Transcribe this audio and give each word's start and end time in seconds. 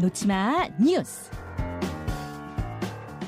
놓치마 0.00 0.66
뉴스. 0.80 1.30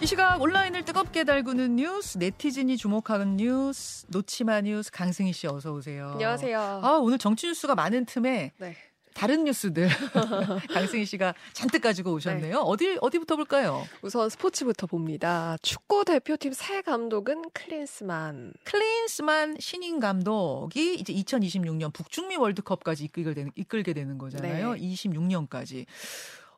이 0.00 0.06
시각 0.06 0.40
온라인을 0.40 0.86
뜨겁게 0.86 1.22
달구는 1.24 1.76
뉴스, 1.76 2.16
네티즌이 2.16 2.78
주목하는 2.78 3.36
뉴스, 3.36 4.06
놓치마 4.08 4.62
뉴스 4.62 4.90
강승희 4.90 5.34
씨 5.34 5.46
어서 5.46 5.72
오세요. 5.72 6.12
안녕하세요. 6.12 6.58
아, 6.82 6.98
오늘 7.00 7.18
정치 7.18 7.46
뉴스가 7.46 7.74
많은 7.74 8.06
틈에 8.06 8.52
네. 8.56 8.76
다른 9.12 9.44
뉴스들 9.44 9.86
강승희 10.72 11.04
씨가 11.04 11.34
잔뜩 11.52 11.82
가지고 11.82 12.14
오셨네요. 12.14 12.54
네. 12.54 12.58
어디 12.58 12.96
어디부터 13.02 13.36
볼까요? 13.36 13.84
우선 14.00 14.30
스포츠부터 14.30 14.86
봅니다. 14.86 15.58
축구 15.60 16.06
대표팀 16.06 16.54
새 16.54 16.80
감독은 16.80 17.50
클린스만. 17.52 18.54
클린스만 18.64 19.58
신임 19.60 20.00
감독이 20.00 20.94
이제 20.94 21.12
2026년 21.12 21.92
북중미 21.92 22.36
월드컵까지 22.36 23.04
이끌게 23.04 23.34
되는, 23.34 23.52
이끌게 23.56 23.92
되는 23.92 24.16
거잖아요. 24.16 24.72
네. 24.72 24.80
26년까지. 24.80 25.84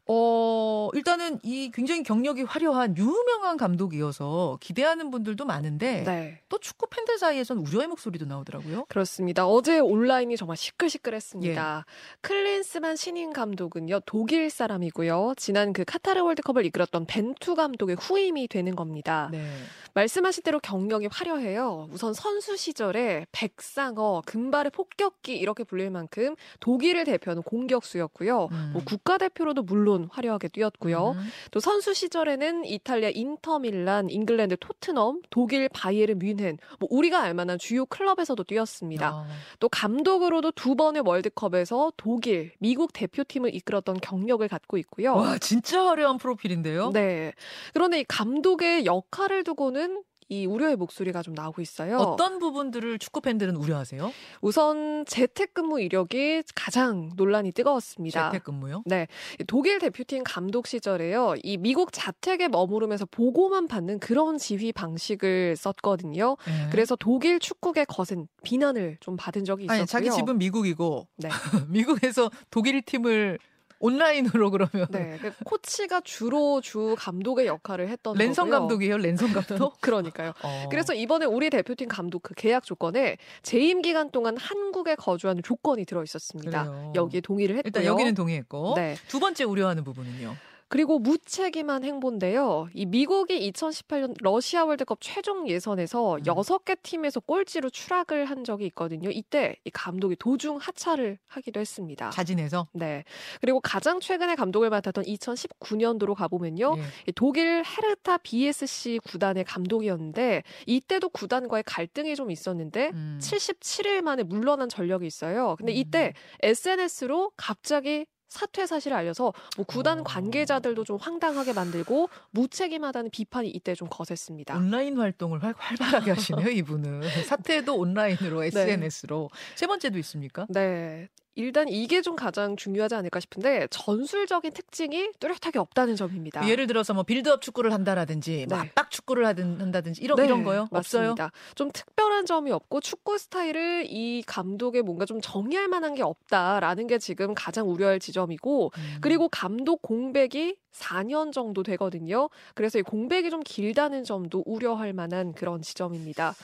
어, 0.06 0.90
일단은 0.92 1.38
이 1.42 1.70
굉장히 1.72 2.02
경력이 2.02 2.42
화려한 2.42 2.96
유명한 2.98 3.56
감독이어서 3.56 4.58
기대하는 4.60 5.10
분들도 5.10 5.44
많은데 5.46 6.04
네. 6.04 6.40
또 6.48 6.58
축구 6.58 6.86
팬들 6.88 7.18
사이에선 7.18 7.58
우려의 7.58 7.86
목소리도 7.88 8.26
나오더라고요. 8.26 8.84
그렇습니다. 8.88 9.46
어제 9.46 9.78
온라인이 9.78 10.36
정말 10.36 10.56
시끌시끌했습니다. 10.58 11.86
클린스만 12.20 12.96
신인 12.96 13.32
감독은요, 13.32 14.00
독일 14.04 14.50
사람이고요. 14.50 15.34
지난 15.36 15.72
그 15.72 15.84
카타르 15.84 16.22
월드컵을 16.22 16.66
이끌었던 16.66 17.06
벤투 17.06 17.54
감독의 17.54 17.96
후임이 17.96 18.48
되는 18.48 18.76
겁니다. 18.76 19.30
네. 19.32 19.46
말씀하신 19.94 20.42
대로 20.42 20.58
경력이 20.58 21.08
화려해요. 21.10 21.88
우선 21.92 22.12
선수 22.14 22.56
시절에 22.56 23.26
백상어, 23.32 24.22
금발의 24.26 24.72
폭격기 24.72 25.36
이렇게 25.36 25.62
불릴 25.62 25.90
만큼 25.90 26.34
독일을 26.60 27.04
대표하는 27.04 27.42
공격수였고요. 27.44 28.48
음. 28.50 28.70
뭐 28.72 28.82
국가대표로도 28.84 29.62
물론 29.62 29.93
화려하게 30.10 30.48
뛰었고요. 30.48 31.10
음. 31.16 31.28
또 31.50 31.60
선수 31.60 31.94
시절에는 31.94 32.64
이탈리아 32.64 33.10
인터밀란, 33.14 34.10
잉글랜드 34.10 34.56
토트넘, 34.58 35.22
독일 35.30 35.68
바이에른 35.68 36.18
뮌헨, 36.18 36.58
뭐 36.78 36.88
우리가 36.90 37.20
알만한 37.22 37.58
주요 37.58 37.86
클럽에서도 37.86 38.42
뛰었습니다. 38.44 39.08
아, 39.08 39.26
또 39.60 39.68
감독으로도 39.68 40.52
두 40.52 40.74
번의 40.74 41.02
월드컵에서 41.06 41.92
독일, 41.96 42.52
미국 42.58 42.92
대표팀을 42.92 43.54
이끌었던 43.54 44.00
경력을 44.00 44.46
갖고 44.48 44.76
있고요. 44.78 45.14
와, 45.14 45.38
진짜 45.38 45.84
화려한 45.84 46.18
프로필인데요. 46.18 46.90
네. 46.92 47.32
그런데 47.72 48.00
이 48.00 48.04
감독의 48.04 48.86
역할을 48.86 49.44
두고는 49.44 50.02
이 50.28 50.46
우려의 50.46 50.76
목소리가 50.76 51.22
좀 51.22 51.34
나오고 51.34 51.62
있어요. 51.62 51.96
어떤 51.96 52.38
부분들을 52.38 52.98
축구 52.98 53.20
팬들은 53.20 53.56
우려하세요? 53.56 54.12
우선 54.40 55.04
재택근무 55.06 55.80
이력이 55.80 56.42
가장 56.54 57.10
논란이 57.16 57.52
뜨거웠습니다. 57.52 58.30
재택근무요? 58.30 58.82
네, 58.86 59.06
이 59.40 59.44
독일 59.44 59.78
대표팀 59.78 60.22
감독 60.24 60.66
시절에요. 60.66 61.34
이 61.42 61.56
미국 61.56 61.92
자택에 61.92 62.48
머무르면서 62.48 63.06
보고만 63.06 63.68
받는 63.68 64.00
그런 64.00 64.38
지휘 64.38 64.72
방식을 64.72 65.56
썼거든요. 65.56 66.36
네. 66.46 66.68
그래서 66.70 66.96
독일 66.96 67.38
축구계 67.38 67.84
거센 67.84 68.26
비난을 68.42 68.98
좀 69.00 69.16
받은 69.16 69.44
적이 69.44 69.64
있었고요. 69.64 69.78
아니 69.78 69.86
자기 69.86 70.10
집은 70.10 70.38
미국이고 70.38 71.06
네. 71.16 71.28
미국에서 71.68 72.30
독일 72.50 72.82
팀을 72.82 73.38
온라인으로 73.80 74.50
그러면 74.50 74.86
네, 74.90 75.18
그 75.20 75.32
코치가 75.44 76.00
주로 76.00 76.60
주 76.60 76.94
감독의 76.98 77.46
역할을 77.46 77.88
했던 77.88 78.16
랜선 78.16 78.46
거고요. 78.50 78.60
감독이에요? 78.60 78.96
랜선 78.98 79.32
감독? 79.32 79.78
그러니까요. 79.82 80.32
어. 80.42 80.68
그래서 80.70 80.94
이번에 80.94 81.26
우리 81.26 81.50
대표팀 81.50 81.88
감독 81.88 82.22
그 82.22 82.34
계약 82.34 82.64
조건에 82.64 83.18
재임 83.42 83.82
기간 83.82 84.10
동안 84.10 84.36
한국에 84.36 84.94
거주하는 84.94 85.42
조건이 85.42 85.84
들어 85.84 86.02
있었습니다. 86.02 86.92
여기에 86.94 87.20
동의를 87.20 87.56
했고요. 87.56 87.68
일단 87.68 87.84
여기는 87.84 88.14
동의했고 88.14 88.74
네. 88.76 88.96
두 89.08 89.20
번째 89.20 89.44
우려하는 89.44 89.84
부분은요. 89.84 90.34
그리고 90.68 90.98
무책임한 90.98 91.84
행보인데요. 91.84 92.68
이 92.74 92.86
미국이 92.86 93.50
2018년 93.52 94.14
러시아 94.20 94.64
월드컵 94.64 94.98
최종 95.00 95.48
예선에서 95.48 96.16
음. 96.16 96.26
여섯 96.26 96.64
개 96.64 96.74
팀에서 96.74 97.20
꼴찌로 97.20 97.70
추락을 97.70 98.24
한 98.24 98.44
적이 98.44 98.66
있거든요. 98.66 99.10
이때 99.10 99.56
이 99.64 99.70
감독이 99.70 100.16
도중 100.16 100.56
하차를 100.56 101.18
하기도 101.26 101.60
했습니다. 101.60 102.10
자진해서 102.10 102.68
네. 102.72 103.04
그리고 103.40 103.60
가장 103.60 104.00
최근에 104.00 104.34
감독을 104.34 104.70
맡았던 104.70 105.04
2019년도로 105.04 106.14
가보면요. 106.14 106.74
예. 106.78 106.82
이 107.08 107.12
독일 107.12 107.62
헤르타 107.64 108.18
BSC 108.18 109.00
구단의 109.04 109.44
감독이었는데 109.44 110.42
이때도 110.66 111.10
구단과의 111.10 111.64
갈등이 111.64 112.16
좀 112.16 112.30
있었는데 112.30 112.90
음. 112.94 113.18
77일 113.20 114.02
만에 114.02 114.22
물러난 114.22 114.68
전력이 114.68 115.06
있어요. 115.06 115.56
근데 115.56 115.72
이때 115.72 116.14
SNS로 116.42 117.32
갑자기 117.36 118.06
사퇴 118.34 118.66
사실을 118.66 118.96
알려서 118.96 119.32
뭐 119.56 119.64
구단 119.64 120.00
어. 120.00 120.02
관계자들도 120.02 120.82
좀 120.84 120.96
황당하게 120.96 121.52
만들고 121.52 122.08
무책임하다는 122.32 123.10
비판이 123.10 123.48
이때 123.48 123.74
좀 123.74 123.88
거셌습니다. 123.88 124.56
온라인 124.56 124.98
활동을 124.98 125.42
활, 125.42 125.54
활발하게 125.56 126.10
하시네요, 126.10 126.48
이분은. 126.48 127.02
사태도 127.26 127.76
온라인으로 127.76 128.42
SNS로. 128.44 129.30
세 129.54 129.66
번째도 129.68 129.98
있습니까? 129.98 130.46
네. 130.50 131.08
일단 131.34 131.68
이게 131.68 132.00
좀 132.02 132.16
가장 132.16 132.56
중요하지 132.56 132.94
않을까 132.94 133.20
싶은데 133.20 133.66
전술적인 133.70 134.52
특징이 134.52 135.10
뚜렷하게 135.18 135.58
없다는 135.58 135.96
점입니다. 135.96 136.46
예를 136.48 136.66
들어서 136.66 136.94
뭐 136.94 137.02
빌드업 137.02 137.42
축구를 137.42 137.72
한다라든지 137.72 138.46
뭐 138.48 138.58
네. 138.58 138.68
압박 138.68 138.90
축구를 138.90 139.26
하든 139.26 139.60
한다든지 139.60 140.02
이런 140.02 140.16
네, 140.16 140.24
이런 140.24 140.44
거요? 140.44 140.68
맞습니다. 140.70 141.32
좀 141.54 141.70
특별한 141.72 142.26
점이 142.26 142.52
없고 142.52 142.80
축구 142.80 143.18
스타일을 143.18 143.86
이 143.88 144.22
감독의 144.26 144.82
뭔가 144.82 145.04
좀 145.04 145.20
정의할 145.20 145.68
만한 145.68 145.94
게 145.94 146.02
없다라는 146.02 146.86
게 146.86 146.98
지금 146.98 147.34
가장 147.34 147.68
우려할 147.68 147.98
지점이고 147.98 148.70
음. 148.76 148.98
그리고 149.00 149.28
감독 149.28 149.82
공백이 149.82 150.56
4년 150.72 151.32
정도 151.32 151.62
되거든요. 151.62 152.28
그래서 152.54 152.78
이 152.78 152.82
공백이 152.82 153.30
좀 153.30 153.40
길다는 153.44 154.04
점도 154.04 154.42
우려할 154.46 154.92
만한 154.92 155.32
그런 155.32 155.62
지점입니다. 155.62 156.34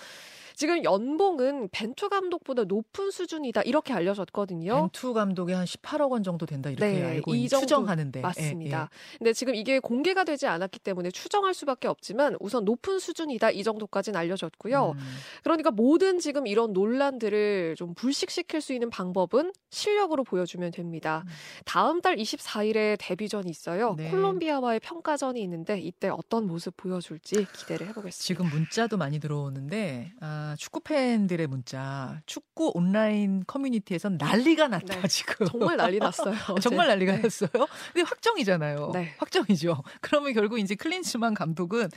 지금 0.60 0.84
연봉은 0.84 1.70
벤투 1.72 2.10
감독보다 2.10 2.64
높은 2.64 3.10
수준이다 3.10 3.62
이렇게 3.62 3.94
알려졌거든요. 3.94 4.74
벤투 4.74 5.14
감독이 5.14 5.54
한 5.54 5.64
18억 5.64 6.10
원 6.10 6.22
정도 6.22 6.44
된다 6.44 6.68
이렇게 6.68 6.86
네, 6.86 7.02
알고 7.02 7.34
이 7.34 7.44
있, 7.44 7.48
정도 7.48 7.64
추정하는데 7.64 8.20
맞습니다. 8.20 8.90
근데 9.16 9.32
지금 9.32 9.54
이게 9.54 9.78
공개가 9.78 10.22
되지 10.24 10.46
않았기 10.46 10.80
때문에 10.80 11.12
추정할 11.12 11.54
수밖에 11.54 11.88
없지만 11.88 12.36
우선 12.40 12.66
높은 12.66 12.98
수준이다 12.98 13.52
이 13.52 13.62
정도까지는 13.62 14.20
알려졌고요. 14.20 14.96
음. 14.98 15.00
그러니까 15.44 15.70
모든 15.70 16.18
지금 16.18 16.46
이런 16.46 16.74
논란들을 16.74 17.76
좀 17.78 17.94
불식시킬 17.94 18.60
수 18.60 18.74
있는 18.74 18.90
방법은 18.90 19.54
실력으로 19.70 20.24
보여주면 20.24 20.72
됩니다. 20.72 21.24
음. 21.24 21.30
다음 21.64 22.02
달 22.02 22.16
24일에 22.16 22.98
데뷔전이 23.00 23.48
있어요. 23.48 23.94
네. 23.96 24.10
콜롬비아와의 24.10 24.80
평가전이 24.80 25.40
있는데 25.40 25.80
이때 25.80 26.10
어떤 26.10 26.46
모습 26.46 26.76
보여줄지 26.76 27.46
기대를 27.50 27.86
해보겠습니다. 27.88 28.22
지금 28.22 28.50
문자도 28.50 28.98
많이 28.98 29.20
들어오는데 29.20 30.12
아, 30.20 30.49
축구 30.56 30.80
팬들의 30.80 31.46
문자, 31.46 32.20
축구 32.26 32.70
온라인 32.74 33.44
커뮤니티에선 33.46 34.16
난리가 34.18 34.68
났다 34.68 35.00
네. 35.02 35.08
지금. 35.08 35.46
정말 35.46 35.76
난리 35.76 35.98
났어요. 35.98 36.34
정말 36.60 36.88
난리가 36.88 37.16
네. 37.16 37.22
났어요. 37.22 37.48
근데 37.92 38.02
확정이잖아요. 38.06 38.90
네. 38.94 39.14
확정이죠. 39.18 39.82
그러면 40.00 40.32
결국 40.32 40.58
이제 40.58 40.74
클린스만 40.74 41.34
감독은 41.34 41.88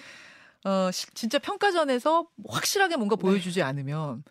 어, 0.66 0.90
시- 0.92 1.08
진짜 1.14 1.40
평가전에서 1.40 2.28
확실하게 2.48 2.96
뭔가 2.96 3.16
네. 3.18 3.22
보여주지 3.22 3.62
않으면 3.62 4.24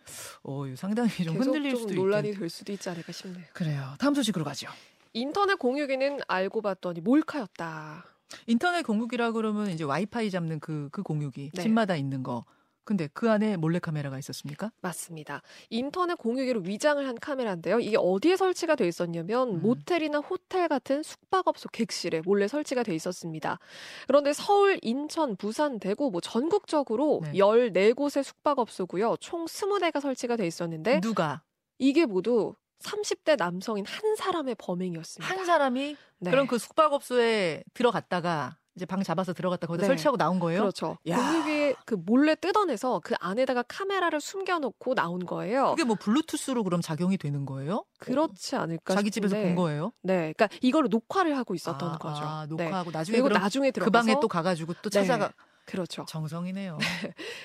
어, 0.42 0.64
상당히 0.76 1.10
좀 1.24 1.36
흔들릴 1.36 1.72
좀 1.74 1.80
수도 1.82 1.94
논란이 1.94 2.28
있겠 2.30 2.40
될 2.40 2.48
수도 2.48 2.72
있지 2.72 2.88
않을까 2.88 3.12
싶네요. 3.12 3.44
그래요. 3.52 3.94
다음 3.98 4.14
소식으로 4.14 4.44
가죠. 4.44 4.68
인터넷 5.12 5.58
공유기는 5.58 6.20
알고 6.26 6.62
봤더니 6.62 7.02
몰카였다. 7.02 8.06
인터넷 8.46 8.82
공유기라 8.82 9.32
그러면 9.32 9.68
이제 9.68 9.84
와이파이 9.84 10.30
잡는 10.30 10.58
그, 10.60 10.88
그 10.90 11.02
공유기, 11.02 11.50
네. 11.52 11.62
집마다 11.62 11.96
있는 11.96 12.22
거. 12.22 12.46
근데 12.84 13.08
그 13.12 13.30
안에 13.30 13.56
몰래카메라가 13.56 14.18
있었습니까? 14.18 14.72
맞습니다. 14.80 15.42
인터넷 15.70 16.16
공유기로 16.16 16.60
위장을 16.60 17.06
한 17.06 17.18
카메라인데요. 17.18 17.80
이게 17.80 17.96
어디에 17.98 18.36
설치가 18.36 18.74
돼 18.74 18.88
있었냐면 18.88 19.56
음. 19.56 19.62
모텔이나 19.62 20.18
호텔 20.18 20.68
같은 20.68 21.02
숙박업소 21.02 21.68
객실에 21.68 22.22
몰래 22.24 22.48
설치가 22.48 22.82
돼 22.82 22.94
있었습니다. 22.94 23.58
그런데 24.06 24.32
서울, 24.32 24.78
인천, 24.82 25.36
부산, 25.36 25.78
대구 25.78 26.10
뭐 26.10 26.20
전국적으로 26.20 27.20
네. 27.24 27.32
14곳의 27.32 28.22
숙박업소고요. 28.22 29.16
총 29.20 29.44
20대가 29.44 30.00
설치가 30.00 30.36
돼 30.36 30.46
있었는데 30.46 31.00
누가? 31.00 31.42
이게 31.78 32.06
모두 32.06 32.54
30대 32.80 33.36
남성인 33.38 33.86
한 33.86 34.16
사람의 34.16 34.56
범행이었습니다. 34.58 35.34
한 35.34 35.44
사람이 35.44 35.96
네. 36.18 36.30
그럼 36.30 36.46
그 36.46 36.58
숙박업소에 36.58 37.64
들어갔다가 37.74 38.58
이제 38.74 38.86
방 38.86 39.02
잡아서 39.02 39.32
들어갔다 39.34 39.66
거기다 39.66 39.82
네. 39.82 39.88
설치하고 39.88 40.16
나온 40.16 40.38
거예요? 40.38 40.60
그렇죠. 40.62 40.96
야. 41.06 41.16
공유기에 41.16 41.74
그 41.84 41.94
몰래 41.94 42.34
뜯어내서 42.34 43.00
그 43.04 43.14
안에다가 43.20 43.62
카메라를 43.68 44.20
숨겨놓고 44.20 44.94
나온 44.94 45.26
거예요. 45.26 45.70
그게 45.70 45.84
뭐 45.84 45.96
블루투스로 45.96 46.64
그럼 46.64 46.80
작용이 46.80 47.18
되는 47.18 47.44
거예요? 47.44 47.84
그렇지 47.98 48.56
않을까 48.56 48.94
자기 48.94 49.10
집에서 49.10 49.36
싶은데. 49.36 49.54
본 49.54 49.62
거예요? 49.62 49.92
네, 50.02 50.32
그러니까 50.32 50.48
이거를 50.62 50.88
녹화를 50.88 51.36
하고 51.36 51.54
있었던 51.54 51.90
아, 51.90 51.98
거죠. 51.98 52.22
아, 52.22 52.46
네. 52.48 52.64
녹화하고 52.64 52.90
나중에 52.90 53.18
그리고 53.20 53.28
나중에 53.28 53.70
그 53.70 53.80
들어가서 53.80 54.06
방에 54.06 54.20
또 54.20 54.28
가가지고 54.28 54.74
또 54.80 54.88
네. 54.88 55.00
찾아가. 55.00 55.32
그렇죠. 55.72 56.04
정성이네요. 56.06 56.76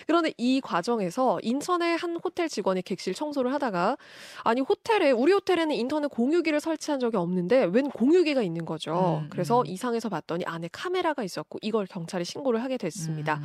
그런데 0.06 0.34
이 0.38 0.60
과정에서 0.60 1.40
인천의 1.44 1.96
한 1.96 2.18
호텔 2.22 2.50
직원이 2.50 2.82
객실 2.82 3.14
청소를 3.14 3.54
하다가 3.54 3.96
아니 4.44 4.60
호텔에 4.60 5.12
우리 5.12 5.32
호텔에는 5.32 5.74
인터넷 5.74 6.10
공유기를 6.10 6.60
설치한 6.60 7.00
적이 7.00 7.16
없는데 7.18 7.64
웬 7.72 7.90
공유기가 7.90 8.42
있는 8.42 8.66
거죠. 8.66 9.22
음, 9.24 9.30
그래서 9.30 9.62
음. 9.62 9.66
이상해서 9.66 10.10
봤더니 10.10 10.44
안에 10.46 10.68
카메라가 10.74 11.24
있었고 11.24 11.60
이걸 11.62 11.86
경찰에 11.86 12.26
신고를 12.26 12.62
하게 12.62 12.76
됐습니다. 12.76 13.36
음, 13.36 13.44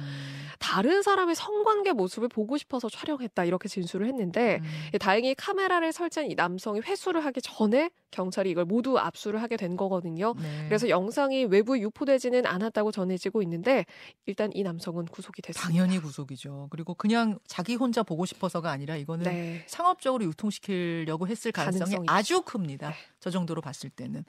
다른 0.58 1.02
사람의 1.02 1.36
성관계 1.36 1.92
모습을 1.92 2.26
보고 2.26 2.58
싶어서 2.58 2.88
촬영했다 2.88 3.44
이렇게 3.44 3.68
진술을 3.68 4.08
했는데 4.08 4.58
음. 4.62 4.66
예, 4.94 4.98
다행히 4.98 5.36
카메라를 5.36 5.92
설치한 5.92 6.28
이 6.28 6.34
남성이 6.34 6.80
회수를 6.80 7.24
하기 7.26 7.40
전에 7.40 7.90
경찰이 8.10 8.50
이걸 8.50 8.64
모두 8.64 8.98
압수를 8.98 9.40
하게 9.40 9.56
된 9.56 9.76
거거든요. 9.76 10.34
네. 10.42 10.64
그래서 10.66 10.88
영상이 10.88 11.44
외부에 11.44 11.80
유포되지는 11.80 12.46
않았다고 12.46 12.90
전해지고 12.90 13.42
있는데 13.42 13.86
일단 14.26 14.50
이 14.54 14.62
남 14.62 14.71
성은 14.78 15.06
구속이 15.06 15.42
됐습니다. 15.42 15.68
당연히 15.68 15.98
구속이죠. 16.00 16.68
그리고 16.70 16.94
그냥 16.94 17.38
자기 17.46 17.74
혼자 17.74 18.02
보고 18.02 18.26
싶어서가 18.26 18.70
아니라 18.70 18.96
이거는 18.96 19.24
네. 19.24 19.64
상업적으로 19.68 20.24
유통시키려고 20.24 21.28
했을 21.28 21.52
가능성이 21.52 21.90
가능성이 21.90 22.06
아주 22.08 22.42
큽니다. 22.42 22.90
네. 22.90 22.94
저 23.20 23.30
정도로 23.30 23.60
봤을 23.60 23.90
때는 23.90 24.24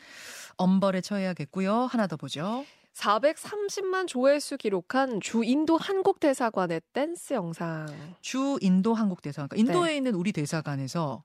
엄벌에 0.57 1.01
처해야겠고요. 1.01 1.85
하나 1.85 2.07
더 2.07 2.17
보죠. 2.17 2.65
430만 2.93 4.07
조회수 4.07 4.57
기록한 4.57 5.19
주 5.19 5.43
인도 5.43 5.77
한국 5.77 6.19
대사관의 6.19 6.81
댄스 6.93 7.33
영상. 7.33 7.87
주 8.21 8.57
인도 8.61 8.93
한국 8.93 9.21
대사관. 9.21 9.49
그러니까 9.49 9.73
인도에 9.73 9.91
네. 9.91 9.97
있는 9.97 10.15
우리 10.15 10.31
대사관에서 10.31 11.23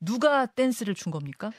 누가 0.00 0.46
댄스를 0.46 0.94
춘 0.94 1.10
겁니까? 1.10 1.50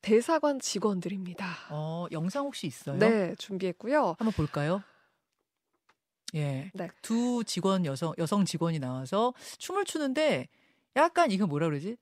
대사관 0.00 0.60
직원들입니다. 0.60 1.46
어, 1.70 2.06
영상 2.12 2.44
혹시 2.44 2.66
있어요? 2.66 2.98
네, 2.98 3.34
준비했고요. 3.36 4.16
한번 4.18 4.32
볼까요? 4.32 4.82
예. 6.34 6.70
네. 6.74 6.88
두 7.02 7.42
직원 7.44 7.84
여성 7.86 8.12
여성 8.18 8.44
직원이 8.44 8.78
나와서 8.78 9.34
춤을 9.58 9.84
추는데 9.84 10.48
약간 10.96 11.30
이거 11.30 11.46
뭐라 11.46 11.68
그러지? 11.68 11.96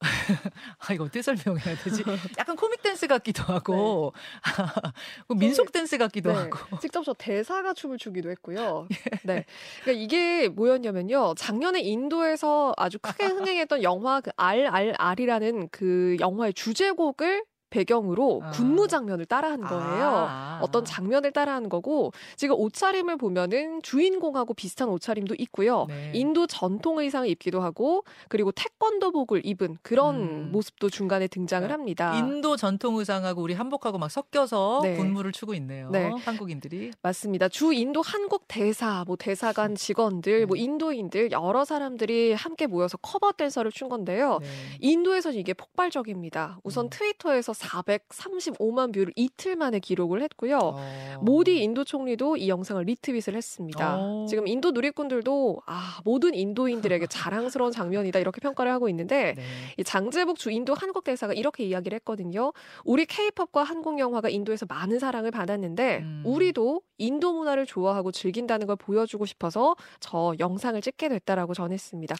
아 0.78 0.92
이거 0.92 1.04
어떻게 1.04 1.22
설명해야 1.22 1.76
되지? 1.76 2.02
약간 2.38 2.56
코믹 2.56 2.82
댄스 2.82 3.06
같기도 3.06 3.42
하고 3.44 4.12
그 5.28 5.34
민속 5.34 5.72
댄스 5.72 5.98
같기도 5.98 6.30
네. 6.30 6.36
하고 6.36 6.78
직접 6.78 7.02
저 7.04 7.14
대사가 7.14 7.72
춤을 7.72 7.98
추기도 7.98 8.30
했고요. 8.30 8.86
네. 9.24 9.46
그러니까 9.82 9.92
이게 9.92 10.48
뭐였냐면요. 10.48 11.34
작년에 11.36 11.80
인도에서 11.80 12.74
아주 12.76 12.98
크게 12.98 13.26
흥행했던 13.26 13.82
영화 13.82 14.20
그 14.20 14.30
RRR이라는 14.36 15.68
그 15.70 16.16
영화의 16.20 16.52
주제곡을 16.54 17.44
배경으로 17.74 18.40
아. 18.44 18.50
군무 18.50 18.86
장면을 18.86 19.26
따라한 19.26 19.60
거예요. 19.60 20.26
아. 20.28 20.60
어떤 20.62 20.84
장면을 20.84 21.32
따라한 21.32 21.68
거고 21.68 22.12
지금 22.36 22.54
옷차림을 22.56 23.16
보면은 23.16 23.82
주인공하고 23.82 24.54
비슷한 24.54 24.88
옷차림도 24.90 25.34
있고요. 25.38 25.86
네. 25.88 26.12
인도 26.14 26.46
전통 26.46 27.00
의상을 27.00 27.28
입기도 27.28 27.60
하고 27.60 28.04
그리고 28.28 28.52
태권도복을 28.52 29.44
입은 29.44 29.78
그런 29.82 30.14
음. 30.16 30.48
모습도 30.52 30.88
중간에 30.88 31.26
등장을 31.26 31.66
그러니까 31.66 32.10
합니다. 32.10 32.16
인도 32.16 32.56
전통 32.56 32.96
의상하고 32.96 33.42
우리 33.42 33.54
한복하고 33.54 33.98
막 33.98 34.08
섞여서 34.08 34.80
네. 34.84 34.96
군무를 34.96 35.32
추고 35.32 35.54
있네요. 35.54 35.90
네. 35.90 36.10
한국인들이. 36.24 36.92
맞습니다. 37.02 37.48
주 37.48 37.72
인도 37.72 38.02
한국 38.02 38.44
대사, 38.46 39.02
뭐 39.06 39.16
대사관 39.16 39.74
직원들, 39.74 40.46
뭐 40.46 40.54
네. 40.56 40.62
인도인들 40.62 41.32
여러 41.32 41.64
사람들이 41.64 42.34
함께 42.34 42.68
모여서 42.68 42.98
커버 42.98 43.32
댄스를 43.32 43.72
춘 43.72 43.88
건데요. 43.88 44.38
네. 44.40 44.46
인도에서는 44.80 45.36
이게 45.36 45.54
폭발적입니다. 45.54 46.58
우선 46.62 46.86
음. 46.86 46.90
트위터에서 46.90 47.52
435만 47.64 48.92
view를 48.92 49.12
이틀 49.16 49.56
만에 49.56 49.78
기록을 49.78 50.22
했고요. 50.22 50.58
어. 50.58 51.18
모디 51.20 51.62
인도 51.62 51.84
총리도 51.84 52.36
이 52.36 52.48
영상을 52.48 52.82
retweet을 52.84 53.34
했습니다. 53.34 53.96
어. 53.98 54.26
지금 54.28 54.46
인도 54.46 54.70
누리꾼들도 54.70 55.62
아 55.66 56.00
모든 56.04 56.34
인도인들에게 56.34 57.06
자랑스러운 57.06 57.72
장면이다 57.72 58.18
이렇게 58.18 58.40
평가를 58.40 58.70
하고 58.72 58.88
있는데 58.88 59.34
네. 59.36 59.42
이 59.78 59.84
장재복 59.84 60.38
주 60.38 60.50
인도 60.50 60.74
한국 60.74 61.04
대사가 61.04 61.32
이렇게 61.32 61.64
이야기를 61.64 61.96
했거든요. 61.96 62.52
우리 62.84 63.06
케이팝과 63.06 63.62
한국 63.62 63.98
영화가 63.98 64.28
인도에서 64.28 64.66
많은 64.68 64.98
사랑을 64.98 65.30
받았는데 65.30 65.98
음. 65.98 66.22
우리도 66.24 66.82
인도 66.98 67.32
문화를 67.32 67.66
좋아하고 67.66 68.12
즐긴다는 68.12 68.66
걸 68.66 68.76
보여주고 68.76 69.26
싶어서 69.26 69.74
저 70.00 70.34
영상을 70.38 70.80
찍게 70.80 71.08
됐다라고 71.08 71.54
전했습니다. 71.54 72.14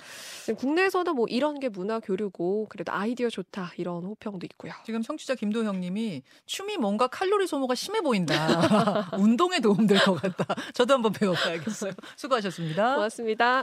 국내에서도 0.57 1.15
뭐 1.15 1.27
이런 1.29 1.61
게 1.61 1.69
문화 1.69 2.01
교류고 2.01 2.67
그래도 2.69 2.93
아이디어 2.93 3.29
좋다 3.29 3.73
이런 3.77 4.05
호평도 4.05 4.47
있고요. 4.53 4.73
지금 4.85 5.03
청취자 5.25 5.35
김도형님이 5.35 6.23
춤이 6.47 6.77
뭔가 6.77 7.07
칼로리 7.09 7.47
소모가 7.47 7.75
심해 7.75 8.01
보인다. 8.01 9.09
운동에 9.19 9.59
도움될 9.61 9.99
것 10.01 10.15
같다. 10.15 10.45
저도 10.73 10.95
한번 10.95 11.13
배워봐야겠어요. 11.13 11.93
수고하셨습니다. 12.17 12.95
고맙습니다. 12.95 13.63